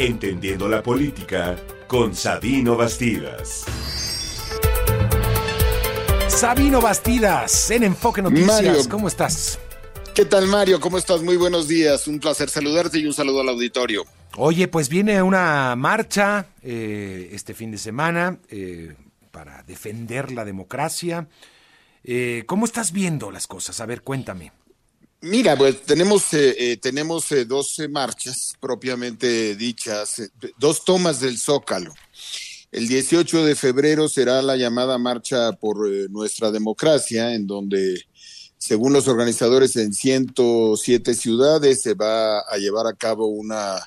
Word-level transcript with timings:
Entendiendo 0.00 0.68
la 0.68 0.80
política 0.80 1.56
con 1.88 2.14
Sabino 2.14 2.76
Bastidas. 2.76 3.64
Sabino 6.28 6.80
Bastidas, 6.80 7.72
en 7.72 7.82
Enfoque 7.82 8.22
Noticias, 8.22 8.46
Mario. 8.46 8.88
¿cómo 8.88 9.08
estás? 9.08 9.58
¿Qué 10.14 10.24
tal, 10.24 10.46
Mario? 10.46 10.78
¿Cómo 10.78 10.98
estás? 10.98 11.20
Muy 11.22 11.36
buenos 11.36 11.66
días. 11.66 12.06
Un 12.06 12.20
placer 12.20 12.48
saludarte 12.48 13.00
y 13.00 13.06
un 13.06 13.12
saludo 13.12 13.40
al 13.40 13.48
auditorio. 13.48 14.04
Oye, 14.36 14.68
pues 14.68 14.88
viene 14.88 15.20
una 15.20 15.74
marcha 15.74 16.46
eh, 16.62 17.30
este 17.32 17.52
fin 17.52 17.72
de 17.72 17.78
semana 17.78 18.38
eh, 18.50 18.94
para 19.32 19.64
defender 19.64 20.30
la 20.30 20.44
democracia. 20.44 21.26
Eh, 22.04 22.44
¿Cómo 22.46 22.66
estás 22.66 22.92
viendo 22.92 23.32
las 23.32 23.48
cosas? 23.48 23.80
A 23.80 23.86
ver, 23.86 24.02
cuéntame. 24.02 24.52
Mira, 25.20 25.56
pues 25.56 25.82
tenemos, 25.82 26.32
eh, 26.32 26.54
eh, 26.56 26.76
tenemos 26.76 27.32
eh, 27.32 27.44
dos 27.44 27.78
eh, 27.80 27.88
marchas 27.88 28.54
propiamente 28.60 29.56
dichas, 29.56 30.20
eh, 30.20 30.30
dos 30.58 30.84
tomas 30.84 31.20
del 31.20 31.38
Zócalo. 31.38 31.92
El 32.70 32.86
18 32.86 33.44
de 33.44 33.56
febrero 33.56 34.08
será 34.08 34.42
la 34.42 34.56
llamada 34.56 34.96
Marcha 34.96 35.52
por 35.52 35.92
eh, 35.92 36.06
Nuestra 36.08 36.52
Democracia, 36.52 37.34
en 37.34 37.48
donde, 37.48 38.06
según 38.58 38.92
los 38.92 39.08
organizadores, 39.08 39.74
en 39.74 39.92
107 39.92 41.14
ciudades 41.14 41.82
se 41.82 41.94
va 41.94 42.38
a 42.40 42.56
llevar 42.58 42.86
a 42.86 42.94
cabo 42.94 43.26
una 43.26 43.80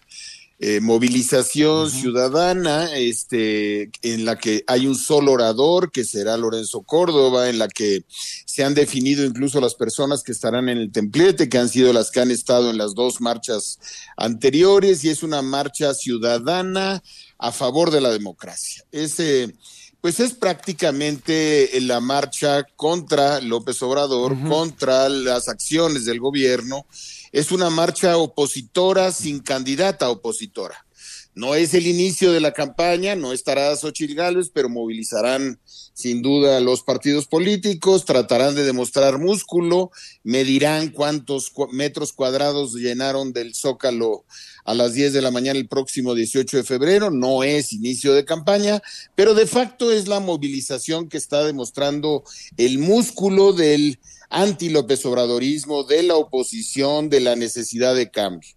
eh, 0.64 0.80
movilización 0.80 1.90
ciudadana, 1.90 2.96
este, 2.96 3.90
en 4.04 4.26
la 4.26 4.38
que 4.38 4.64
hay 4.68 4.86
un 4.86 4.94
solo 4.94 5.32
orador, 5.32 5.92
que 5.92 6.04
será 6.04 6.38
Lorenzo 6.38 6.84
Córdoba, 6.84 7.50
en 7.50 7.58
la 7.58 7.68
que 7.68 8.04
se 8.46 8.64
han 8.64 8.76
definido 8.76 9.26
incluso 9.26 9.60
las 9.60 9.74
personas 9.74 10.22
que 10.22 10.32
estarán 10.32 10.70
en 10.70 10.78
el 10.78 10.92
templete, 10.92 11.50
que 11.50 11.58
han 11.58 11.68
sido 11.68 11.92
las 11.94 12.12
que 12.12 12.20
han 12.20 12.30
estado 12.30 12.70
en 12.70 12.78
las 12.78 12.94
dos 12.94 13.22
marchas 13.22 13.80
anteriores, 14.18 15.04
y 15.04 15.10
es 15.10 15.24
una 15.24 15.42
marcha 15.42 15.96
ciudadana 15.96 17.02
a 17.40 17.52
favor 17.52 17.90
de 17.90 18.02
la 18.02 18.12
democracia. 18.12 18.86
Ese, 18.92 19.56
pues 20.00 20.20
es 20.20 20.34
prácticamente 20.34 21.72
la 21.82 22.02
marcha 22.02 22.68
contra 22.76 23.42
López 23.42 23.82
Obrador, 23.82 24.38
contra 24.48 25.10
las 25.10 25.50
acciones 25.50 26.06
del 26.06 26.20
gobierno. 26.20 26.86
Es 27.32 27.52
una 27.52 27.70
marcha 27.70 28.18
opositora 28.18 29.12
sin 29.12 29.40
candidata 29.40 30.10
opositora. 30.10 30.86
No 31.34 31.56
es 31.56 31.74
el 31.74 31.88
inicio 31.88 32.34
de 32.34 32.42
la 32.42 32.52
campaña, 32.52 33.16
no 33.16 33.32
estará 33.32 33.74
Xochitl 33.78 34.16
Gálvez, 34.16 34.50
pero 34.54 34.68
movilizarán 34.68 35.60
sin 35.94 36.22
duda 36.22 36.60
los 36.60 36.84
partidos 36.84 37.26
políticos, 37.26 38.04
tratarán 38.04 38.54
de 38.54 38.66
demostrar 38.66 39.18
músculo, 39.18 39.92
medirán 40.24 40.90
cuántos 40.90 41.50
cu- 41.50 41.70
metros 41.72 42.12
cuadrados 42.12 42.74
llenaron 42.74 43.32
del 43.32 43.56
Zócalo 43.56 44.26
a 44.66 44.74
las 44.74 44.94
10 44.94 45.14
de 45.14 45.22
la 45.22 45.32
mañana 45.32 45.58
el 45.58 45.70
próximo 45.70 46.16
18 46.16 46.58
de 46.58 46.64
febrero. 46.64 47.12
No 47.12 47.44
es 47.44 47.72
inicio 47.72 48.14
de 48.14 48.26
campaña, 48.26 48.82
pero 49.16 49.34
de 49.34 49.48
facto 49.48 49.90
es 49.90 50.10
la 50.10 50.20
movilización 50.20 51.08
que 51.08 51.18
está 51.18 51.46
demostrando 51.46 52.26
el 52.58 52.78
músculo 52.78 53.54
del 53.54 54.00
anti-López 54.32 55.06
Obradorismo, 55.06 55.84
de 55.84 56.04
la 56.04 56.16
oposición, 56.16 57.10
de 57.10 57.20
la 57.20 57.36
necesidad 57.36 57.96
de 57.96 58.10
cambio. 58.10 58.50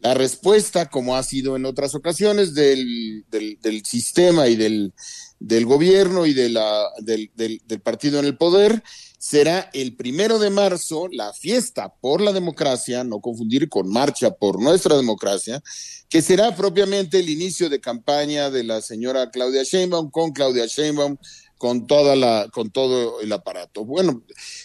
La 0.00 0.14
respuesta, 0.14 0.88
como 0.88 1.16
ha 1.16 1.22
sido 1.24 1.56
en 1.56 1.64
otras 1.66 1.94
ocasiones, 1.96 2.54
del, 2.54 3.24
del, 3.30 3.84
sistema 3.84 4.46
y 4.46 4.54
del, 4.54 4.92
del 5.40 5.66
gobierno 5.66 6.24
y 6.24 6.34
del, 6.34 6.56
del, 7.00 7.30
del 7.34 7.80
partido 7.80 8.20
en 8.20 8.26
el 8.26 8.36
poder, 8.36 8.84
será 9.18 9.68
el 9.72 9.96
primero 9.96 10.38
de 10.38 10.50
marzo, 10.50 11.08
la 11.10 11.32
fiesta 11.32 11.92
por 12.00 12.20
la 12.20 12.32
democracia, 12.32 13.02
no 13.02 13.20
confundir 13.20 13.68
con 13.68 13.88
marcha 13.88 14.30
por 14.30 14.62
nuestra 14.62 14.96
democracia, 14.96 15.60
que 16.08 16.22
será 16.22 16.54
propiamente 16.54 17.18
el 17.18 17.28
inicio 17.28 17.68
de 17.68 17.80
campaña 17.80 18.50
de 18.50 18.62
la 18.62 18.80
señora 18.80 19.30
Claudia 19.30 19.64
Sheinbaum, 19.64 20.10
con 20.10 20.30
Claudia 20.30 20.66
Sheinbaum, 20.66 21.16
con 21.58 21.86
toda 21.86 22.16
la, 22.16 22.48
con 22.52 22.70
todo 22.70 23.20
el 23.20 23.32
aparato. 23.32 23.84
Bueno, 23.84 24.22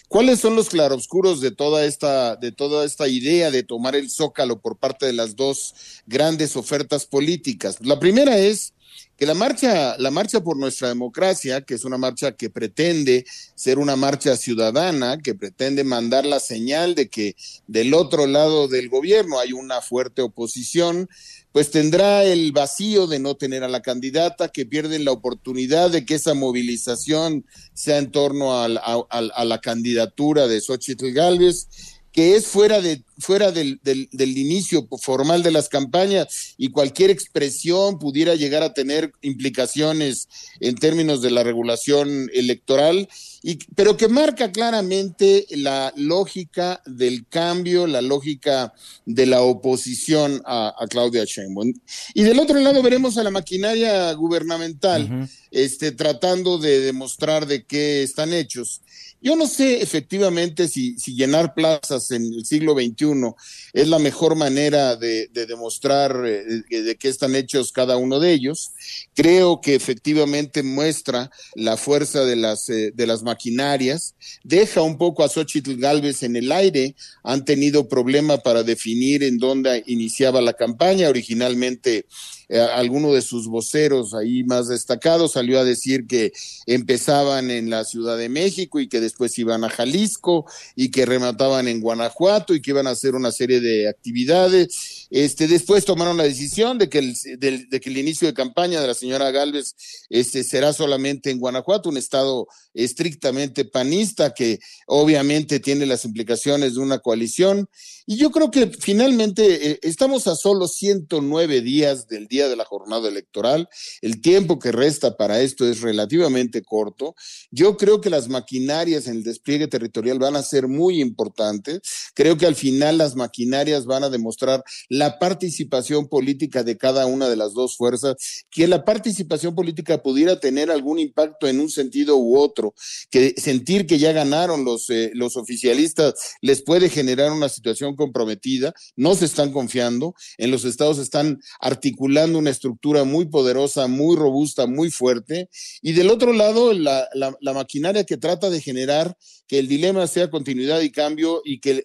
¿cuáles 0.07 0.39
son 0.39 0.55
los 0.55 0.69
claroscuros 0.69 1.41
de 1.41 1.51
toda 1.51 1.85
esta, 1.85 2.35
de 2.35 2.51
toda 2.51 2.85
esta 2.85 3.07
idea 3.07 3.51
de 3.51 3.63
tomar 3.63 3.95
el 3.95 4.09
zócalo 4.09 4.61
por 4.61 4.77
parte 4.77 5.07
de 5.07 5.13
las 5.13 5.35
dos 5.35 5.73
grandes 6.05 6.55
ofertas 6.55 7.05
políticas? 7.05 7.77
La 7.81 7.99
primera 7.99 8.37
es 8.37 8.72
que 9.17 9.25
la 9.25 9.33
marcha, 9.33 9.95
la 9.99 10.11
marcha 10.11 10.41
por 10.43 10.57
nuestra 10.57 10.87
democracia, 10.89 11.61
que 11.61 11.75
es 11.75 11.85
una 11.85 11.97
marcha 11.97 12.31
que 12.33 12.49
pretende 12.49 13.25
ser 13.55 13.77
una 13.79 13.95
marcha 13.95 14.35
ciudadana, 14.35 15.17
que 15.19 15.35
pretende 15.35 15.83
mandar 15.83 16.25
la 16.25 16.39
señal 16.39 16.95
de 16.95 17.09
que 17.09 17.35
del 17.67 17.93
otro 17.93 18.25
lado 18.27 18.67
del 18.67 18.89
gobierno 18.89 19.39
hay 19.39 19.53
una 19.53 19.81
fuerte 19.81 20.21
oposición, 20.21 21.07
pues 21.51 21.69
tendrá 21.69 22.23
el 22.23 22.51
vacío 22.51 23.05
de 23.05 23.19
no 23.19 23.35
tener 23.35 23.63
a 23.63 23.67
la 23.67 23.81
candidata, 23.83 24.49
que 24.49 24.65
pierden 24.65 25.05
la 25.05 25.11
oportunidad 25.11 25.91
de 25.91 26.03
que 26.03 26.15
esa 26.15 26.33
movilización 26.33 27.45
sea 27.75 27.99
en 27.99 28.09
torno 28.11 28.53
a, 28.57 28.65
a- 28.65 29.05
a 29.09 29.45
la 29.45 29.61
candidatura 29.61 30.47
de 30.47 30.59
Xochitl 30.61 31.11
Gálvez, 31.11 31.67
que 32.13 32.35
es 32.35 32.45
fuera, 32.45 32.79
de, 32.79 33.01
fuera 33.17 33.51
del, 33.51 33.79
del, 33.83 34.07
del 34.11 34.37
inicio 34.37 34.87
formal 35.01 35.41
de 35.41 35.51
las 35.51 35.67
campañas 35.67 36.53
y 36.57 36.69
cualquier 36.69 37.09
expresión 37.09 37.97
pudiera 37.97 38.35
llegar 38.35 38.61
a 38.61 38.73
tener 38.73 39.11
implicaciones 39.23 40.29
en 40.59 40.75
términos 40.75 41.23
de 41.23 41.31
la 41.31 41.43
regulación 41.43 42.29
electoral, 42.33 43.09
y, 43.41 43.57
pero 43.75 43.97
que 43.97 44.07
marca 44.07 44.51
claramente 44.51 45.47
la 45.49 45.91
lógica 45.97 46.81
del 46.85 47.25
cambio, 47.27 47.87
la 47.87 48.01
lógica 48.01 48.73
de 49.05 49.25
la 49.25 49.41
oposición 49.41 50.41
a, 50.45 50.73
a 50.79 50.87
Claudia 50.87 51.25
Sheinbaum. 51.25 51.73
Y 52.13 52.23
del 52.23 52.39
otro 52.39 52.59
lado 52.59 52.81
veremos 52.83 53.17
a 53.17 53.23
la 53.23 53.31
maquinaria 53.31 54.13
gubernamental 54.13 55.27
este, 55.49 55.91
tratando 55.91 56.59
de 56.59 56.79
demostrar 56.79 57.47
de 57.47 57.65
qué 57.65 58.03
están 58.03 58.33
hechos. 58.33 58.81
Yo 59.23 59.37
no 59.37 59.47
sé 59.47 59.81
efectivamente 59.81 60.67
si, 60.67 60.97
llenar 61.15 61.53
plazas 61.53 62.11
en 62.11 62.25
el 62.25 62.45
siglo 62.45 62.73
XXI 62.73 63.33
es 63.71 63.87
la 63.87 63.97
mejor 63.97 64.35
manera 64.35 64.97
de, 64.97 65.29
de 65.31 65.45
demostrar 65.45 66.25
eh, 66.25 66.43
de, 66.69 66.83
de 66.83 66.95
qué 66.97 67.07
están 67.07 67.33
hechos 67.33 67.71
cada 67.71 67.95
uno 67.95 68.19
de 68.19 68.33
ellos. 68.33 68.71
Creo 69.15 69.61
que 69.61 69.75
efectivamente 69.75 70.61
muestra 70.61 71.31
la 71.55 71.77
fuerza 71.77 72.25
de 72.25 72.35
las, 72.35 72.69
eh, 72.69 72.91
de 72.93 73.07
las 73.07 73.23
maquinarias, 73.23 74.15
deja 74.43 74.81
un 74.81 74.97
poco 74.97 75.23
a 75.23 75.29
Xochitl 75.29 75.77
Galvez 75.77 76.23
en 76.23 76.35
el 76.35 76.51
aire, 76.51 76.95
han 77.23 77.45
tenido 77.45 77.87
problema 77.87 78.39
para 78.39 78.63
definir 78.63 79.23
en 79.23 79.37
dónde 79.37 79.83
iniciaba 79.87 80.41
la 80.41 80.53
campaña. 80.53 81.07
Originalmente, 81.07 82.07
eh, 82.49 82.59
alguno 82.59 83.13
de 83.13 83.21
sus 83.21 83.47
voceros 83.47 84.13
ahí 84.13 84.43
más 84.43 84.67
destacados 84.67 85.33
salió 85.33 85.59
a 85.59 85.63
decir 85.63 86.07
que 86.07 86.33
empezaban 86.65 87.51
en 87.51 87.69
la 87.69 87.85
Ciudad 87.85 88.17
de 88.17 88.29
México 88.29 88.79
y 88.79 88.87
que 88.87 88.99
después 88.99 89.37
iban 89.39 89.63
a 89.63 89.69
Jalisco 89.69 90.45
y 90.75 90.91
que 90.91 91.05
remataban 91.05 91.67
en 91.67 91.81
Guanajuato 91.81 92.53
y 92.53 92.61
que 92.61 92.71
iban 92.71 92.87
a 92.87 92.91
hacer 92.91 93.15
una 93.15 93.31
serie 93.31 93.59
de 93.59 93.87
actividades. 93.87 95.07
Este, 95.09 95.47
después 95.47 95.85
tomaron 95.85 96.17
la 96.17 96.23
decisión 96.23 96.77
de 96.77 96.89
que 96.89 96.99
el, 96.99 97.13
de, 97.37 97.79
que 97.79 97.89
el 97.89 97.97
inicio 97.97 98.27
de 98.27 98.33
campaña 98.33 98.81
de 98.81 98.87
la 98.87 98.93
señora 98.93 99.31
Galvez 99.31 99.75
este, 100.09 100.43
será 100.43 100.73
solamente 100.73 101.29
en 101.29 101.39
Guanajuato, 101.39 101.89
un 101.89 101.97
estado 101.97 102.47
estrictamente 102.73 103.65
panista 103.65 104.33
que 104.33 104.59
obviamente 104.87 105.59
tiene 105.59 105.85
las 105.85 106.05
implicaciones 106.05 106.75
de 106.75 106.79
una 106.79 106.99
coalición. 106.99 107.69
Y 108.05 108.17
yo 108.17 108.31
creo 108.31 108.51
que 108.51 108.67
finalmente 108.67 109.71
eh, 109.71 109.79
estamos 109.81 110.27
a 110.27 110.35
solo 110.35 110.67
109 110.67 111.61
días 111.61 112.07
del 112.07 112.27
día 112.33 112.49
de 112.49 112.55
la 112.55 112.65
jornada 112.65 113.07
electoral. 113.07 113.69
El 114.01 114.19
tiempo 114.21 114.57
que 114.57 114.71
resta 114.71 115.17
para 115.17 115.41
esto 115.41 115.67
es 115.67 115.81
relativamente 115.81 116.63
corto. 116.63 117.15
Yo 117.51 117.77
creo 117.77 118.01
que 118.01 118.09
las 118.09 118.27
maquinarias 118.27 119.07
en 119.07 119.17
el 119.17 119.23
despliegue 119.23 119.67
territorial 119.67 120.17
van 120.17 120.35
a 120.35 120.41
ser 120.41 120.67
muy 120.67 120.99
importantes. 120.99 121.81
Creo 122.15 122.35
que 122.37 122.47
al 122.47 122.55
final 122.55 122.97
las 122.97 123.15
maquinarias 123.15 123.85
van 123.85 124.03
a 124.03 124.09
demostrar 124.09 124.63
la 124.89 125.19
participación 125.19 126.07
política 126.07 126.63
de 126.63 126.75
cada 126.75 127.05
una 127.05 127.29
de 127.29 127.35
las 127.35 127.53
dos 127.53 127.77
fuerzas, 127.77 128.15
que 128.49 128.67
la 128.67 128.83
participación 128.83 129.53
política 129.53 130.01
pudiera 130.01 130.39
tener 130.39 130.71
algún 130.71 130.97
impacto 130.97 131.47
en 131.47 131.59
un 131.59 131.69
sentido 131.69 132.17
u 132.17 132.37
otro, 132.37 132.73
que 133.11 133.35
sentir 133.37 133.85
que 133.85 133.99
ya 133.99 134.11
ganaron 134.11 134.65
los, 134.65 134.89
eh, 134.89 135.11
los 135.13 135.37
oficialistas 135.37 136.13
les 136.41 136.63
puede 136.63 136.89
generar 136.89 137.31
una 137.31 137.49
situación 137.49 137.95
comprometida, 137.95 138.73
no 138.95 139.13
se 139.13 139.25
están 139.25 139.51
confiando, 139.51 140.15
en 140.37 140.49
los 140.49 140.65
estados 140.65 140.97
están 140.97 141.39
articulando 141.59 142.22
una 142.31 142.49
estructura 142.49 143.03
muy 143.03 143.25
poderosa, 143.25 143.87
muy 143.87 144.15
robusta, 144.15 144.67
muy 144.67 144.91
fuerte, 144.91 145.49
y 145.81 145.93
del 145.93 146.09
otro 146.09 146.33
lado 146.33 146.73
la, 146.73 147.07
la, 147.13 147.53
maquinaria 147.53 148.03
que 148.03 148.17
trata 148.17 148.49
de 148.49 148.61
generar 148.61 149.15
que 149.47 149.59
el 149.59 149.67
dilema 149.67 150.07
sea 150.07 150.29
continuidad 150.29 150.81
y 150.81 150.91
cambio 150.91 151.41
y 151.43 151.59
que 151.59 151.83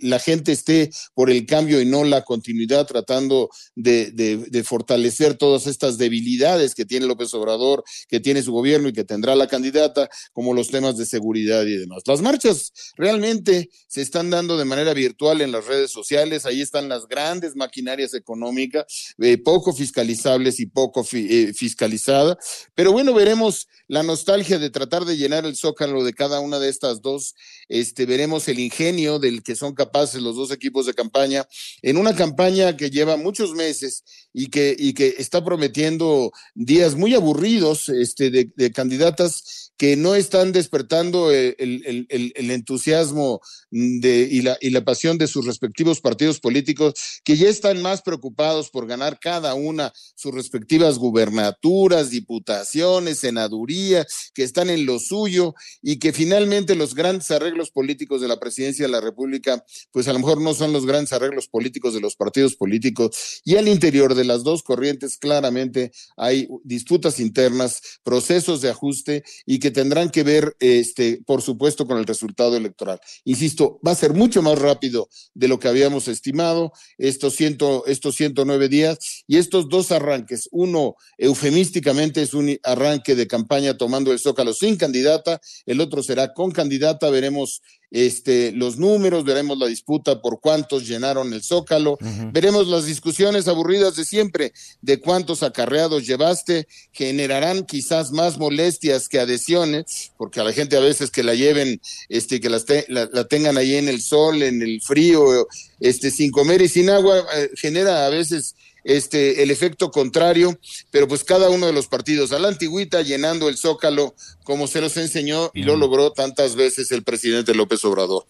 la 0.00 0.18
gente 0.18 0.52
esté 0.52 0.90
por 1.14 1.30
el 1.30 1.44
cambio 1.46 1.80
y 1.80 1.84
no 1.84 2.04
la 2.04 2.22
continuidad, 2.22 2.86
tratando 2.86 3.50
de, 3.74 4.10
de, 4.12 4.36
de, 4.36 4.64
fortalecer 4.64 5.34
todas 5.34 5.66
estas 5.66 5.98
debilidades 5.98 6.74
que 6.74 6.84
tiene 6.84 7.06
López 7.06 7.34
Obrador, 7.34 7.84
que 8.08 8.20
tiene 8.20 8.42
su 8.42 8.52
gobierno 8.52 8.88
y 8.88 8.92
que 8.92 9.04
tendrá 9.04 9.34
la 9.34 9.48
candidata, 9.48 10.08
como 10.32 10.54
los 10.54 10.68
temas 10.68 10.96
de 10.96 11.04
seguridad 11.04 11.64
y 11.66 11.76
demás. 11.76 12.02
Las 12.06 12.22
marchas 12.22 12.72
realmente 12.96 13.68
se 13.88 14.00
están 14.00 14.30
dando 14.30 14.56
de 14.56 14.64
manera 14.64 14.94
virtual 14.94 15.40
en 15.40 15.52
las 15.52 15.66
redes 15.66 15.90
sociales, 15.90 16.46
ahí 16.46 16.60
están 16.60 16.88
las 16.88 17.06
grandes 17.06 17.56
maquinarias 17.56 18.14
económicas, 18.14 19.14
eh, 19.18 19.38
poco 19.38 19.71
fiscalizables 19.72 20.60
y 20.60 20.66
poco 20.66 21.06
eh, 21.12 21.52
fiscalizada. 21.54 22.36
Pero 22.74 22.92
bueno, 22.92 23.14
veremos 23.14 23.68
la 23.88 24.02
nostalgia 24.02 24.58
de 24.58 24.70
tratar 24.70 25.04
de 25.04 25.16
llenar 25.16 25.44
el 25.44 25.56
zócalo 25.56 26.04
de 26.04 26.12
cada 26.12 26.40
una 26.40 26.58
de 26.58 26.68
estas 26.68 27.02
dos. 27.02 27.34
Este, 27.68 28.06
veremos 28.06 28.48
el 28.48 28.58
ingenio 28.58 29.18
del 29.18 29.42
que 29.42 29.54
son 29.54 29.74
capaces 29.74 30.22
los 30.22 30.36
dos 30.36 30.50
equipos 30.50 30.86
de 30.86 30.94
campaña 30.94 31.46
en 31.82 31.96
una 31.96 32.14
campaña 32.14 32.76
que 32.76 32.90
lleva 32.90 33.16
muchos 33.16 33.52
meses 33.52 34.04
y 34.32 34.46
que, 34.48 34.74
y 34.78 34.94
que 34.94 35.16
está 35.18 35.44
prometiendo 35.44 36.32
días 36.54 36.94
muy 36.94 37.14
aburridos 37.14 37.88
este, 37.88 38.30
de, 38.30 38.50
de 38.56 38.72
candidatas 38.72 39.72
que 39.76 39.96
no 39.96 40.14
están 40.14 40.52
despertando 40.52 41.32
el, 41.32 41.56
el, 41.58 42.06
el, 42.08 42.32
el 42.36 42.50
entusiasmo 42.52 43.40
de, 43.70 44.28
y, 44.30 44.42
la, 44.42 44.56
y 44.60 44.70
la 44.70 44.84
pasión 44.84 45.18
de 45.18 45.26
sus 45.26 45.44
respectivos 45.44 46.00
partidos 46.00 46.38
políticos, 46.38 46.94
que 47.24 47.36
ya 47.36 47.48
están 47.48 47.82
más 47.82 48.00
preocupados 48.02 48.70
por 48.70 48.86
ganar 48.86 49.18
cada 49.18 49.54
una 49.66 49.92
sus 50.14 50.34
respectivas 50.34 50.98
gubernaturas, 50.98 52.10
diputaciones, 52.10 53.18
senaduría, 53.18 54.06
que 54.34 54.42
están 54.42 54.70
en 54.70 54.86
lo 54.86 54.98
suyo 54.98 55.54
y 55.80 55.98
que 55.98 56.12
finalmente 56.12 56.74
los 56.74 56.94
grandes 56.94 57.30
arreglos 57.30 57.70
políticos 57.70 58.20
de 58.20 58.28
la 58.28 58.38
presidencia 58.38 58.86
de 58.86 58.92
la 58.92 59.00
República, 59.00 59.64
pues 59.90 60.08
a 60.08 60.12
lo 60.12 60.18
mejor 60.18 60.40
no 60.40 60.54
son 60.54 60.72
los 60.72 60.86
grandes 60.86 61.12
arreglos 61.12 61.48
políticos 61.48 61.94
de 61.94 62.00
los 62.00 62.16
partidos 62.16 62.56
políticos. 62.56 63.40
Y 63.44 63.56
al 63.56 63.68
interior 63.68 64.14
de 64.14 64.24
las 64.24 64.42
dos 64.42 64.62
corrientes 64.62 65.16
claramente 65.16 65.92
hay 66.16 66.48
disputas 66.64 67.20
internas, 67.20 67.80
procesos 68.02 68.60
de 68.60 68.70
ajuste 68.70 69.24
y 69.46 69.58
que 69.58 69.70
tendrán 69.70 70.10
que 70.10 70.22
ver, 70.22 70.56
este, 70.60 71.22
por 71.26 71.42
supuesto, 71.42 71.86
con 71.86 71.98
el 71.98 72.06
resultado 72.06 72.56
electoral. 72.56 73.00
Insisto, 73.24 73.80
va 73.86 73.92
a 73.92 73.96
ser 73.96 74.14
mucho 74.14 74.42
más 74.42 74.58
rápido 74.58 75.08
de 75.34 75.48
lo 75.48 75.58
que 75.58 75.68
habíamos 75.68 76.08
estimado 76.08 76.72
estos, 76.98 77.34
ciento, 77.34 77.84
estos 77.86 78.16
109 78.16 78.68
días 78.68 79.24
y 79.26 79.38
estos 79.52 79.68
dos 79.68 79.92
arranques. 79.92 80.48
Uno, 80.50 80.96
eufemísticamente, 81.18 82.22
es 82.22 82.32
un 82.32 82.58
arranque 82.62 83.14
de 83.14 83.26
campaña 83.26 83.76
tomando 83.76 84.10
el 84.10 84.18
Zócalo 84.18 84.54
sin 84.54 84.76
candidata, 84.76 85.42
el 85.66 85.82
otro 85.82 86.02
será 86.02 86.32
con 86.32 86.52
candidata, 86.52 87.10
veremos 87.10 87.60
este, 87.92 88.52
los 88.52 88.78
números, 88.78 89.24
veremos 89.24 89.58
la 89.58 89.66
disputa 89.66 90.22
por 90.22 90.40
cuántos 90.40 90.88
llenaron 90.88 91.34
el 91.34 91.42
zócalo, 91.42 91.98
veremos 92.32 92.66
las 92.66 92.86
discusiones 92.86 93.48
aburridas 93.48 93.96
de 93.96 94.06
siempre, 94.06 94.54
de 94.80 94.98
cuántos 94.98 95.42
acarreados 95.42 96.06
llevaste, 96.06 96.66
generarán 96.92 97.66
quizás 97.66 98.10
más 98.10 98.38
molestias 98.38 99.10
que 99.10 99.20
adhesiones, 99.20 100.12
porque 100.16 100.40
a 100.40 100.44
la 100.44 100.54
gente 100.54 100.78
a 100.78 100.80
veces 100.80 101.10
que 101.10 101.22
la 101.22 101.34
lleven, 101.34 101.82
este, 102.08 102.40
que 102.40 102.48
las 102.48 102.64
la, 102.88 103.10
la, 103.12 103.24
tengan 103.28 103.58
ahí 103.58 103.74
en 103.74 103.88
el 103.88 104.00
sol, 104.00 104.42
en 104.42 104.62
el 104.62 104.80
frío, 104.80 105.46
este, 105.78 106.10
sin 106.10 106.30
comer 106.30 106.62
y 106.62 106.68
sin 106.68 106.88
agua, 106.88 107.26
eh, 107.36 107.50
genera 107.56 108.06
a 108.06 108.08
veces 108.08 108.54
este, 108.84 109.42
el 109.42 109.50
efecto 109.50 109.90
contrario, 109.90 110.58
pero 110.90 111.08
pues 111.08 111.24
cada 111.24 111.50
uno 111.50 111.66
de 111.66 111.72
los 111.72 111.86
partidos 111.86 112.32
a 112.32 112.38
la 112.38 112.48
antigüita 112.48 113.02
llenando 113.02 113.48
el 113.48 113.56
zócalo 113.56 114.14
como 114.44 114.66
se 114.66 114.80
los 114.80 114.96
enseñó 114.96 115.50
y 115.54 115.62
lo 115.62 115.76
logró 115.76 116.12
tantas 116.12 116.56
veces 116.56 116.92
el 116.92 117.02
presidente 117.02 117.54
López 117.54 117.84
Obrador. 117.84 118.26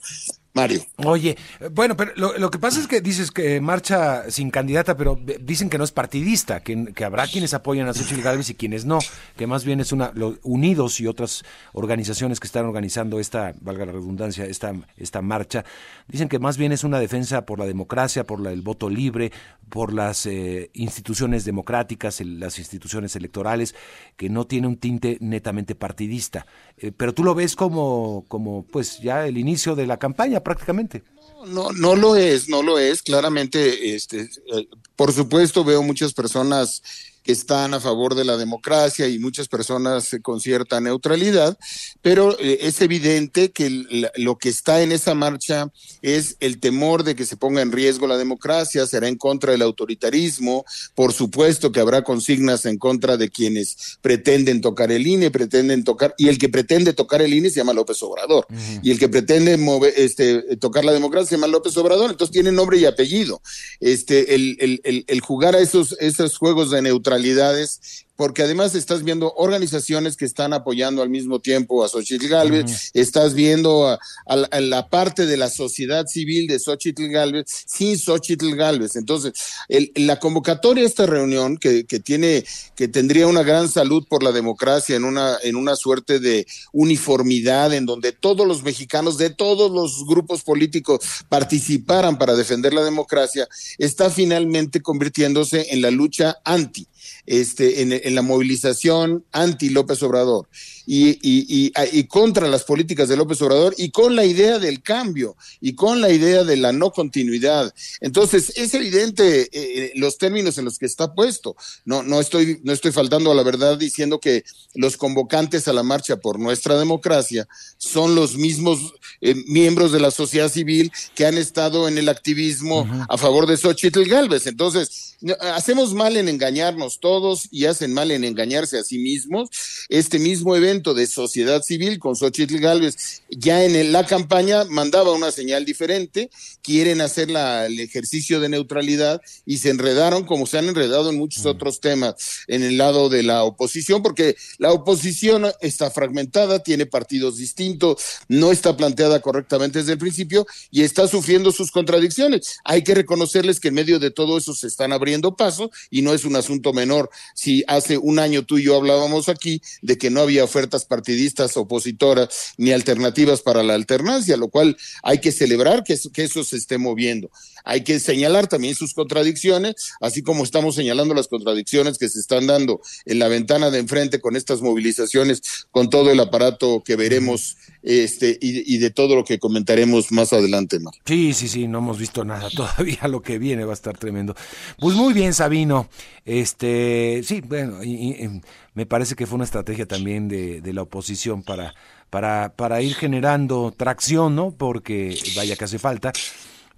Mario. 0.55 0.83
Oye, 0.97 1.39
bueno, 1.71 1.97
pero 1.97 2.13
lo, 2.17 2.51
que 2.51 2.59
pasa 2.59 2.79
es 2.79 2.87
que 2.87 3.01
dices 3.01 3.31
que 3.31 3.59
marcha 3.63 4.31
sin 4.31 4.51
candidata, 4.51 4.97
pero 4.99 5.19
dicen 5.41 5.71
que 5.71 5.79
no 5.79 5.85
es 5.85 5.93
partidista, 5.93 6.61
que, 6.61 6.93
habrá 7.03 7.27
quienes 7.27 7.55
apoyan 7.55 7.89
a 7.89 7.95
Xochitl 7.95 8.21
Gálvez 8.21 8.51
y 8.51 8.55
quienes 8.55 8.85
no, 8.85 8.99
que 9.37 9.47
más 9.47 9.65
bien 9.65 9.81
es 9.81 9.93
una, 9.93 10.13
lo, 10.15 10.39
Unidos 10.43 11.01
y 11.01 11.07
otras 11.07 11.45
organizaciones 11.73 12.39
que 12.39 12.47
están 12.47 12.67
organizando 12.67 13.19
esta, 13.19 13.55
valga 13.61 13.87
la 13.87 13.93
redundancia, 13.93 14.45
esta, 14.45 14.75
esta 14.99 15.23
marcha, 15.23 15.65
dicen 16.07 16.29
que 16.29 16.39
más 16.39 16.59
bien 16.59 16.73
es 16.73 16.85
una 16.85 16.99
defensa 16.99 17.47
por 17.47 17.59
la 17.59 17.65
democracia, 17.65 18.25
por 18.25 18.39
la, 18.41 18.53
el 18.53 18.61
voto 18.61 18.91
libre, 18.91 19.33
por 19.71 19.95
las 19.95 20.27
eh, 20.27 20.71
instituciones 20.75 21.47
democráticas, 21.47 22.21
las 22.21 22.59
instituciones 22.59 23.17
electorales, 23.17 23.75
que 24.17 24.29
no 24.29 24.47
tiene 24.47 24.67
un 24.67 24.77
tinte 24.77 25.17
netamente 25.21 25.75
partidista. 25.75 26.47
Eh, 26.77 26.93
pero 26.95 27.15
tú 27.15 27.25
lo 27.25 27.35
ves 27.35 27.57
como, 27.57 28.27
como, 28.29 28.65
pues, 28.65 29.01
ya 29.01 29.27
el 29.27 29.39
inicio 29.39 29.75
de 29.75 29.87
la 29.87 29.97
campaña 29.97 30.42
prácticamente. 30.43 31.03
No, 31.47 31.73
no 31.73 31.97
lo 31.97 32.17
es, 32.17 32.49
no 32.49 32.63
lo 32.63 32.79
es. 32.79 33.03
Claramente, 33.03 33.95
este, 33.95 34.23
eh, 34.55 34.69
por 34.97 35.13
supuesto, 35.13 35.65
veo 35.65 35.83
muchas 35.83 36.13
personas 36.13 36.83
que 37.23 37.33
están 37.33 37.75
a 37.75 37.81
favor 37.81 38.15
de 38.15 38.25
la 38.25 38.37
democracia 38.37 39.09
y 39.09 39.19
muchas 39.19 39.49
personas 39.49 40.17
con 40.23 40.41
cierta 40.41 40.81
neutralidad, 40.81 41.57
pero 42.01 42.37
eh, 42.39 42.59
es 42.63 42.81
evidente 42.81 43.53
que 43.53 43.71
lo 44.17 44.37
que 44.39 44.49
está 44.49 44.83
en 44.83 44.91
esa 44.93 45.15
marcha 45.15 45.71
es 46.03 46.37
el 46.41 46.59
temor 46.59 47.05
de 47.05 47.15
que 47.15 47.25
se 47.25 47.37
ponga 47.37 47.63
en 47.63 47.73
riesgo 47.73 48.07
la 48.07 48.17
democracia, 48.17 48.87
será 48.87 49.09
en 49.09 49.17
contra 49.17 49.53
del 49.53 49.63
autoritarismo, 49.63 50.65
por 50.95 51.13
supuesto 51.13 51.71
que 51.71 51.81
habrá 51.81 52.03
consignas 52.03 52.65
en 52.67 52.79
contra 52.79 53.17
de 53.17 53.31
quienes 53.31 53.99
pretenden 54.01 54.61
tocar 54.61 54.91
el 54.91 55.07
INE, 55.07 55.31
pretenden 55.31 55.85
tocar, 55.85 56.15
y 56.19 56.29
el 56.29 56.39
que 56.39 56.49
pretende 56.49 56.93
tocar 56.93 57.23
el 57.23 57.33
INE 57.33 57.51
se 57.51 57.57
llama 57.57 57.73
López 57.73 58.03
Obrador, 58.03 58.47
uh 58.51 58.55
-huh. 58.55 58.81
y 58.83 58.91
el 58.91 58.99
que 58.99 59.09
pretende 59.09 59.57
mover, 59.57 59.95
este, 59.97 60.57
tocar 60.57 60.85
la 60.85 60.93
democracia 60.93 61.29
se 61.29 61.35
llama 61.37 61.47
López 61.47 61.77
Obrador, 61.77 62.11
entonces 62.11 62.33
tiene 62.33 62.51
nombre 62.51 62.79
y 62.79 62.85
apellido. 62.85 63.41
Este, 63.81 64.35
el, 64.35 64.57
el, 64.61 64.81
el, 64.85 65.05
el 65.07 65.21
jugar 65.21 65.55
a 65.55 65.61
esos, 65.61 65.97
esos 66.01 66.37
juegos 66.37 66.71
de 66.71 66.83
neutralidad 66.83 67.12
neutralidades 67.13 68.07
porque 68.23 68.45
además 68.45 68.77
estás 68.77 69.03
viendo 69.03 69.35
organizaciones 69.35 70.17
que 70.17 70.25
están 70.25 70.53
apoyando 70.53 71.03
al 71.03 71.11
mismo 71.11 71.41
tiempo 71.41 71.85
a 71.85 71.89
Xochitl 71.89 72.29
Galvez, 72.29 72.67
uh 72.67 72.69
-huh. 72.69 72.91
estás 72.95 73.35
viendo 73.35 73.89
a, 73.89 73.95
a, 74.27 74.35
a, 74.49 74.61
la 74.61 74.89
parte 74.89 75.27
de 75.27 75.37
la 75.37 75.51
sociedad 75.51 76.07
civil 76.07 76.47
de 76.47 76.61
Xochitl 76.61 77.09
Galvez 77.09 77.47
sin 77.67 77.99
Xochitl 77.99 78.55
Galvez. 78.55 78.95
Entonces, 78.95 79.33
el, 79.69 79.91
la 79.97 80.21
convocatoria 80.21 80.85
a 80.85 80.87
esta 80.87 81.05
reunión 81.05 81.57
que, 81.57 81.85
que, 81.85 81.99
tiene, 81.99 82.45
que 82.77 82.87
tendría 82.87 83.27
una 83.27 83.43
gran 83.43 83.69
salud 83.69 84.07
por 84.09 84.23
la 84.23 84.31
democracia 84.31 84.95
en 84.95 85.03
una, 85.03 85.37
en 85.43 85.57
una 85.57 85.75
suerte 85.75 86.21
de 86.21 86.47
uniformidad 86.73 87.75
en 87.75 87.87
donde 87.87 88.13
todos 88.13 88.47
los 88.47 88.63
mexicanos 88.63 89.19
de 89.19 89.31
todos 89.31 89.69
los 89.73 90.07
grupos 90.07 90.45
políticos 90.45 91.01
participaran 91.29 92.19
para 92.19 92.37
defender 92.37 92.73
la 92.73 92.85
democracia, 92.85 93.49
está 93.79 94.11
finalmente 94.11 94.81
convirtiéndose 94.81 95.73
en 95.73 95.83
la 95.83 95.91
lucha 95.91 96.37
anti 96.45 96.87
este, 97.27 97.83
en, 97.83 97.93
en, 97.93 98.12
la 98.15 98.23
movilización 98.23 99.25
anti 99.33 99.69
López 99.69 100.03
Obrador 100.03 100.49
y, 100.87 101.11
y, 101.23 101.47
y, 101.49 101.73
y, 101.93 102.05
contra 102.05 102.49
las 102.49 102.65
políticas 102.65 103.09
de 103.09 103.17
López 103.17 103.41
Obrador 103.43 103.75
y 103.79 103.91
con 103.91 104.17
la 104.17 104.25
idea 104.25 104.59
del 104.59 104.83
cambio 104.83 105.37
y 105.61 105.75
con 105.75 106.01
la 106.01 106.11
idea 106.11 106.45
de 106.45 106.57
la 106.57 106.73
no 106.73 106.91
continuidad. 106.91 107.73
Entonces, 108.01 108.53
es 108.57 108.75
evidente 108.75 109.49
eh, 109.53 109.93
los 109.95 110.19
términos 110.19 110.59
en 110.59 110.65
los 110.65 110.79
que 110.79 110.87
está 110.87 111.15
puesto. 111.15 111.57
No, 111.85 112.03
no, 112.03 112.21
estoy, 112.21 112.61
no 112.65 112.73
estoy 112.73 112.93
faltando 112.93 113.31
a 113.31 113.35
la 113.35 113.43
verdad 113.43 113.79
diciendo 113.79 114.19
que 114.19 114.45
los 114.75 114.97
convocantes 114.97 115.69
a 115.69 115.73
la 115.73 115.83
marcha 115.83 116.17
por 116.17 116.39
nuestra 116.39 116.79
democracia 116.79 117.47
son 117.79 118.15
los 118.15 118.37
mismos 118.37 118.95
eh, 119.21 119.35
miembros 119.47 119.93
de 119.93 120.01
la 120.01 120.11
sociedad 120.11 120.51
civil 120.51 120.91
que 121.15 121.27
han 121.27 121.39
estado 121.39 121.89
en 121.89 121.99
el 121.99 122.09
activismo 122.09 122.81
uh 122.81 122.87
-huh. 122.87 123.07
a 123.09 123.19
favor 123.19 123.47
de 123.47 123.57
Xochitl 123.57 124.05
Galvez. 124.05 124.47
Entonces, 124.47 125.17
hacemos 125.41 125.95
mal 125.95 126.17
en 126.17 126.29
engañarnos 126.29 126.99
todos 127.01 127.49
y 127.51 127.67
hacen 127.67 127.93
mal 127.93 128.02
en 128.11 128.25
engañarse 128.25 128.79
a 128.79 128.85
sí 128.85 128.99
mismos. 128.99 129.51
Este 129.89 130.19
mismo 130.19 130.57
evento 130.57 130.95
de 130.95 131.07
sociedad 131.07 131.63
civil 131.63 131.99
con 131.99 132.17
Xochitl 132.17 132.59
Galvez 132.59 133.23
ya 133.31 133.65
en 133.65 133.93
la 133.93 134.07
campaña 134.07 134.65
mandaba 134.65 135.13
una 135.13 135.31
señal 135.31 135.65
diferente, 135.65 136.31
quieren 136.63 137.01
hacer 137.01 137.31
la, 137.31 137.67
el 137.67 137.81
ejercicio 137.81 138.41
de 138.41 138.49
neutralidad 138.49 139.21
y 139.47 139.59
se 139.59 139.71
enredaron 139.71 140.25
como 140.25 140.47
se 140.47 140.59
han 140.59 140.69
enredado 140.69 141.11
en 141.11 141.17
muchos 141.17 141.45
mm. 141.45 141.49
otros 141.49 141.81
temas 141.81 142.15
en 142.47 142.63
el 142.63 142.79
lado 142.79 143.09
de 143.09 143.23
la 143.23 143.45
oposición, 143.45 144.03
porque 144.03 144.37
la 144.59 144.73
oposición 144.73 145.51
está 145.61 145.91
fragmentada, 145.91 146.63
tiene 146.63 146.87
partidos 146.87 147.37
distintos, 147.37 148.03
no 148.29 148.53
está 148.53 148.77
planteada 148.77 149.21
correctamente 149.21 149.79
desde 149.81 149.93
el 149.93 149.99
principio 149.99 150.47
y 150.71 150.83
está 150.83 151.09
sufriendo 151.09 151.53
sus 151.53 151.71
contradicciones. 151.71 152.59
Hay 152.65 152.83
que 152.83 152.95
reconocerles 152.95 153.61
que 153.61 153.69
en 153.69 153.75
medio 153.75 153.99
de 153.99 154.11
todo 154.11 154.39
eso 154.39 154.55
se 154.55 154.67
están 154.67 154.93
abriendo 154.93 155.37
paso 155.37 155.71
y 155.91 156.03
no 156.03 156.15
es 156.15 156.25
un 156.25 156.37
asunto 156.37 156.73
menor. 156.73 157.11
Si 157.35 157.65
hace 157.83 157.99
un 157.99 158.19
año 158.19 158.45
tú 158.45 158.59
y 158.59 158.65
yo 158.65 158.77
hablábamos 158.77 159.29
aquí 159.29 159.61
de 159.83 159.99
que 159.99 160.11
no 160.11 160.21
había 160.21 160.45
ofertas 160.45 160.85
partidistas 160.85 161.57
opositoras 161.57 162.55
ni 162.57 162.71
alternativas 162.71 163.43
para 163.43 163.63
la 163.63 163.75
alternancia, 163.75 164.37
lo 164.37 164.49
cual 164.49 164.77
hay 165.03 165.19
que 165.19 165.33
celebrar 165.33 165.83
que 165.83 165.95
eso, 165.95 166.45
se 166.45 166.57
esté 166.57 166.79
moviendo. 166.79 167.31
Hay 167.65 167.83
que 167.85 168.01
señalar 168.01 168.47
también 168.47 168.75
sus 168.75 168.95
contradicciones, 168.95 169.75
así 170.01 170.23
como 170.23 170.45
estamos 170.45 170.75
señalando 170.75 171.15
las 171.15 171.29
contradicciones 171.29 171.99
que 171.99 172.09
se 172.09 172.19
están 172.19 172.47
dando 172.47 172.81
en 173.05 173.19
la 173.19 173.29
ventana 173.29 173.71
de 173.71 173.79
enfrente 173.79 174.21
con 174.21 174.37
estas 174.37 174.63
movilizaciones, 174.63 175.43
con 175.71 175.91
todo 175.91 176.11
el 176.11 176.21
aparato 176.21 176.83
que 176.85 176.97
veremos 176.97 177.57
este 177.83 178.39
y, 178.41 178.75
y 178.75 178.79
de 178.79 178.91
todo 178.91 179.17
lo 179.17 179.25
que 179.25 179.39
comentaremos 179.39 180.13
más 180.13 180.33
adelante. 180.33 180.79
Mar. 180.79 180.95
Sí, 181.05 181.33
sí, 181.35 181.49
sí, 181.49 181.67
no 181.67 181.79
hemos 181.79 181.99
visto 181.99 182.25
nada 182.25 182.49
todavía, 182.51 183.09
lo 183.09 183.23
que 183.23 183.39
viene 183.39 183.65
va 183.65 183.73
a 183.73 183.75
estar 183.75 183.99
tremendo. 183.99 184.35
Pues 184.79 184.97
muy 184.97 185.13
bien, 185.13 185.35
Sabino. 185.35 185.89
Este, 186.25 187.23
sí, 187.25 187.41
bueno, 187.41 187.72
y, 187.83 187.91
y, 187.93 188.41
me 188.75 188.87
parece 188.87 189.15
que 189.15 189.27
fue 189.27 189.37
una 189.37 189.45
estrategia 189.45 189.87
también 189.87 190.29
de, 190.29 190.61
de 190.61 190.73
la 190.73 190.83
oposición 190.83 191.43
para, 191.43 191.75
para, 192.11 192.55
para 192.57 192.83
ir 192.83 192.95
generando 192.95 193.73
tracción, 193.77 194.35
¿no? 194.35 194.51
Porque 194.51 195.19
vaya 195.37 195.57
que 195.57 195.65
hace 195.65 195.79
falta 195.79 196.13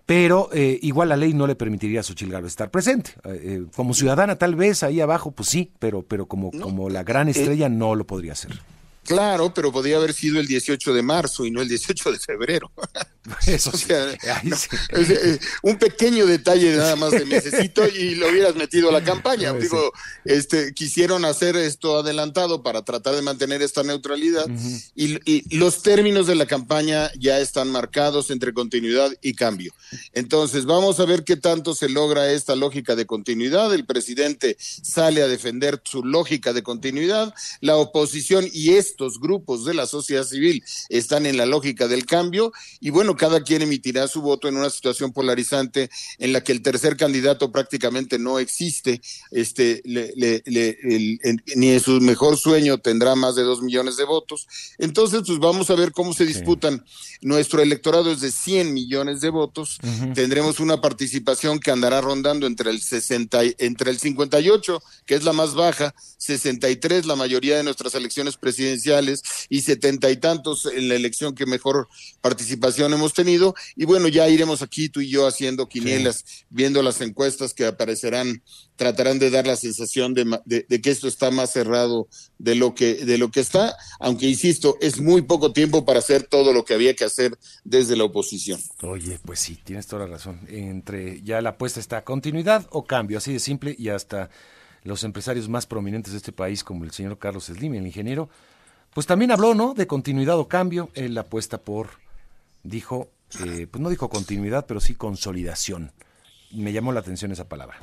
pero 0.06 0.50
eh, 0.52 0.78
igual 0.82 1.08
la 1.08 1.16
ley 1.16 1.32
no 1.32 1.46
le 1.46 1.54
permitiría 1.54 2.00
a 2.00 2.02
Xochitl 2.02 2.30
Gálvez 2.30 2.52
estar 2.52 2.70
presente. 2.70 3.12
Eh, 3.24 3.40
eh, 3.42 3.66
como 3.74 3.94
ciudadana 3.94 4.36
tal 4.36 4.54
vez 4.54 4.82
ahí 4.82 5.00
abajo, 5.00 5.30
pues 5.30 5.48
sí, 5.48 5.70
pero, 5.78 6.02
pero 6.02 6.26
como, 6.26 6.50
como 6.50 6.90
la 6.90 7.02
gran 7.02 7.28
estrella 7.28 7.68
no 7.68 7.94
lo 7.94 8.06
podría 8.06 8.32
hacer. 8.32 8.60
Claro, 9.04 9.52
pero 9.52 9.70
podría 9.70 9.96
haber 9.96 10.14
sido 10.14 10.40
el 10.40 10.46
18 10.46 10.94
de 10.94 11.02
marzo 11.02 11.44
y 11.44 11.50
no 11.50 11.60
el 11.60 11.68
18 11.68 12.12
de 12.12 12.18
febrero. 12.18 12.70
Eso 13.46 13.72
sí. 13.72 13.86
Eh, 14.94 15.38
un 15.62 15.78
pequeño 15.78 16.26
detalle 16.26 16.76
nada 16.76 16.96
más 16.96 17.10
de 17.12 17.24
necesito 17.26 17.86
y 17.86 18.14
lo 18.14 18.28
hubieras 18.28 18.54
metido 18.54 18.88
a 18.88 18.92
la 18.92 19.02
campaña. 19.02 19.52
Digo, 19.64 19.92
este, 20.24 20.72
quisieron 20.72 21.24
hacer 21.24 21.56
esto 21.56 21.98
adelantado 21.98 22.62
para 22.62 22.82
tratar 22.82 23.14
de 23.14 23.22
mantener 23.22 23.62
esta 23.62 23.82
neutralidad 23.82 24.46
y, 24.94 25.18
y, 25.30 25.56
los 25.56 25.82
términos 25.82 26.26
de 26.26 26.34
la 26.34 26.46
campaña 26.46 27.10
ya 27.18 27.38
están 27.38 27.70
marcados 27.70 28.30
entre 28.30 28.52
continuidad 28.52 29.12
y 29.22 29.34
cambio. 29.34 29.72
Entonces, 30.12 30.64
vamos 30.64 31.00
a 31.00 31.04
ver 31.04 31.24
qué 31.24 31.36
tanto 31.36 31.74
se 31.74 31.88
logra 31.88 32.30
esta 32.30 32.56
lógica 32.56 32.96
de 32.96 33.06
continuidad. 33.06 33.72
El 33.74 33.86
presidente 33.86 34.56
sale 34.58 35.22
a 35.22 35.28
defender 35.28 35.80
su 35.84 36.04
lógica 36.04 36.52
de 36.52 36.62
continuidad, 36.62 37.34
la 37.60 37.76
oposición 37.76 38.48
y 38.52 38.74
estos 38.74 39.20
grupos 39.20 39.64
de 39.64 39.74
la 39.74 39.86
sociedad 39.86 40.24
civil 40.24 40.62
están 40.88 41.26
en 41.26 41.36
la 41.36 41.46
lógica 41.46 41.88
del 41.88 42.06
cambio 42.06 42.52
y 42.80 42.90
bueno, 42.90 43.13
cada 43.16 43.42
quien 43.42 43.62
emitirá 43.62 44.08
su 44.08 44.22
voto 44.22 44.48
en 44.48 44.56
una 44.56 44.70
situación 44.70 45.12
polarizante 45.12 45.90
en 46.18 46.32
la 46.32 46.42
que 46.42 46.52
el 46.52 46.62
tercer 46.62 46.96
candidato 46.96 47.50
prácticamente 47.52 48.18
no 48.18 48.38
existe, 48.38 49.00
este, 49.30 49.82
le, 49.84 50.12
le, 50.16 50.42
le, 50.46 50.78
el, 50.82 51.20
ni 51.56 51.70
en 51.70 51.80
su 51.80 52.00
mejor 52.00 52.36
sueño 52.36 52.78
tendrá 52.78 53.14
más 53.14 53.34
de 53.34 53.42
dos 53.42 53.62
millones 53.62 53.96
de 53.96 54.04
votos. 54.04 54.46
Entonces, 54.78 55.22
pues 55.26 55.38
vamos 55.38 55.70
a 55.70 55.74
ver 55.74 55.92
cómo 55.92 56.12
se 56.12 56.26
disputan. 56.26 56.84
Sí. 56.86 57.16
Nuestro 57.22 57.62
electorado 57.62 58.12
es 58.12 58.20
de 58.20 58.30
100 58.30 58.72
millones 58.72 59.20
de 59.20 59.30
votos, 59.30 59.78
uh 59.82 59.86
-huh. 59.86 60.14
tendremos 60.14 60.60
una 60.60 60.80
participación 60.80 61.58
que 61.58 61.70
andará 61.70 62.00
rondando 62.00 62.46
entre 62.46 62.70
el 62.70 62.80
60, 62.80 63.40
entre 63.58 63.90
el 63.90 63.98
58, 63.98 64.82
que 65.06 65.14
es 65.14 65.24
la 65.24 65.32
más 65.32 65.54
baja, 65.54 65.94
63 66.18 67.06
la 67.06 67.16
mayoría 67.16 67.56
de 67.56 67.62
nuestras 67.62 67.94
elecciones 67.94 68.36
presidenciales 68.36 69.22
y 69.48 69.60
setenta 69.60 70.10
y 70.10 70.16
tantos 70.16 70.66
en 70.66 70.88
la 70.88 70.94
elección 70.94 71.34
que 71.34 71.46
mejor 71.46 71.88
participación 72.20 72.92
hemos 72.92 73.03
tenido. 73.12 73.54
Y 73.76 73.84
bueno, 73.84 74.08
ya 74.08 74.28
iremos 74.28 74.62
aquí 74.62 74.88
tú 74.88 75.00
y 75.00 75.10
yo 75.10 75.26
haciendo 75.26 75.68
quinielas, 75.68 76.24
sí. 76.24 76.44
viendo 76.48 76.82
las 76.82 77.00
encuestas 77.00 77.52
que 77.52 77.66
aparecerán, 77.66 78.42
tratarán 78.76 79.18
de 79.18 79.30
dar 79.30 79.46
la 79.46 79.56
sensación 79.56 80.14
de, 80.14 80.40
de, 80.44 80.64
de, 80.68 80.80
que 80.80 80.90
esto 80.90 81.06
está 81.08 81.30
más 81.30 81.52
cerrado 81.52 82.08
de 82.38 82.54
lo 82.54 82.74
que 82.74 82.94
de 83.04 83.18
lo 83.18 83.30
que 83.30 83.40
está, 83.40 83.76
aunque 84.00 84.26
insisto, 84.26 84.76
es 84.80 85.00
muy 85.00 85.22
poco 85.22 85.52
tiempo 85.52 85.84
para 85.84 85.98
hacer 85.98 86.24
todo 86.24 86.52
lo 86.52 86.64
que 86.64 86.74
había 86.74 86.94
que 86.94 87.04
hacer 87.04 87.38
desde 87.64 87.96
la 87.96 88.04
oposición. 88.04 88.60
Oye, 88.82 89.18
pues 89.24 89.40
sí, 89.40 89.58
tienes 89.62 89.86
toda 89.86 90.06
la 90.06 90.12
razón. 90.12 90.40
Entre 90.48 91.22
ya 91.22 91.40
la 91.40 91.50
apuesta 91.50 91.80
está 91.80 92.04
continuidad 92.04 92.66
o 92.70 92.84
cambio, 92.84 93.18
así 93.18 93.32
de 93.32 93.40
simple 93.40 93.74
y 93.78 93.88
hasta 93.90 94.30
los 94.84 95.02
empresarios 95.02 95.48
más 95.48 95.66
prominentes 95.66 96.12
de 96.12 96.18
este 96.18 96.32
país, 96.32 96.62
como 96.62 96.84
el 96.84 96.92
señor 96.92 97.18
Carlos 97.18 97.46
Slim, 97.46 97.74
el 97.74 97.86
ingeniero, 97.86 98.28
pues 98.92 99.06
también 99.06 99.32
habló, 99.32 99.54
¿no? 99.54 99.74
De 99.74 99.86
continuidad 99.86 100.38
o 100.38 100.46
cambio. 100.46 100.90
Él 100.94 101.18
apuesta 101.18 101.58
por, 101.58 101.90
dijo, 102.64 103.10
eh, 103.46 103.68
pues 103.70 103.80
no 103.80 103.90
dijo 103.90 104.08
continuidad, 104.08 104.66
pero 104.66 104.80
sí 104.80 104.94
consolidación. 104.94 105.92
Me 106.50 106.72
llamó 106.72 106.92
la 106.92 107.00
atención 107.00 107.30
esa 107.30 107.48
palabra. 107.48 107.78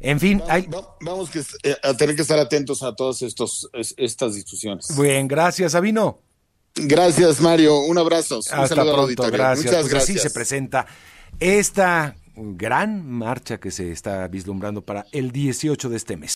En 0.00 0.20
fin, 0.20 0.38
vamos, 0.38 0.52
hay... 0.52 0.68
vamos 1.00 1.30
que, 1.30 1.42
eh, 1.62 1.76
a 1.82 1.94
tener 1.94 2.16
que 2.16 2.22
estar 2.22 2.38
atentos 2.38 2.82
a 2.82 2.94
todas 2.94 3.22
estos, 3.22 3.70
estas 3.96 4.34
discusiones. 4.34 4.86
Bien, 4.98 5.28
gracias, 5.28 5.72
Sabino. 5.72 6.20
Gracias, 6.74 7.40
Mario. 7.40 7.80
Un 7.80 7.98
abrazo. 7.98 8.40
Hasta 8.50 8.82
Un 8.82 8.92
pronto, 8.92 9.30
gracias. 9.30 9.66
Muchas 9.66 9.80
pues 9.82 9.92
gracias. 9.92 10.16
Así 10.16 10.28
se 10.28 10.30
presenta 10.34 10.86
esta 11.38 12.16
gran 12.36 13.08
marcha 13.08 13.58
que 13.58 13.70
se 13.70 13.92
está 13.92 14.26
vislumbrando 14.28 14.82
para 14.82 15.06
el 15.12 15.30
18 15.30 15.88
de 15.88 15.96
este 15.96 16.16
mes. 16.16 16.32